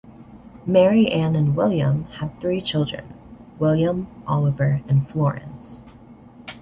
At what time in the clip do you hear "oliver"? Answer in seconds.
4.25-4.81